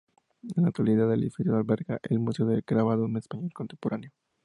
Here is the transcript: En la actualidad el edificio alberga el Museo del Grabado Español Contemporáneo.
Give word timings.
En 0.55 0.63
la 0.63 0.69
actualidad 0.69 1.13
el 1.13 1.21
edificio 1.21 1.55
alberga 1.55 1.99
el 2.01 2.17
Museo 2.17 2.47
del 2.47 2.63
Grabado 2.65 3.07
Español 3.15 3.51
Contemporáneo. 3.53 4.09